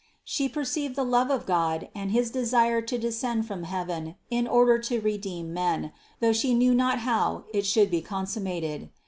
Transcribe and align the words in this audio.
She 0.23 0.49
perceived 0.49 0.95
the 0.95 1.05
love 1.05 1.29
of 1.29 1.45
God 1.45 1.89
and 1.93 2.09
his 2.09 2.31
desire 2.31 2.81
to 2.81 2.97
descend 2.97 3.45
from 3.45 3.65
heaven 3.65 4.15
in 4.31 4.47
order 4.47 4.79
to 4.79 4.99
redeem 4.99 5.53
men, 5.53 5.91
though 6.21 6.33
She 6.33 6.55
knew 6.55 6.73
not 6.73 7.01
how 7.01 7.43
it 7.53 7.67
should 7.67 7.91
be 7.91 8.01
consummated. 8.01 8.89